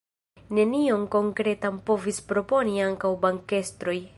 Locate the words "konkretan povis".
1.15-2.21